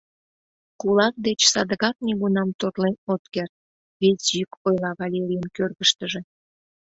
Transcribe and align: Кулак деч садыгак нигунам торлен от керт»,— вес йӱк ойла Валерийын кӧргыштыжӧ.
Кулак 0.79 1.15
деч 1.25 1.39
садыгак 1.51 1.95
нигунам 2.05 2.49
торлен 2.59 2.95
от 3.13 3.23
керт»,— 3.33 3.53
вес 4.01 4.21
йӱк 4.37 4.51
ойла 4.67 4.91
Валерийын 4.99 5.45
кӧргыштыжӧ. 5.55 6.21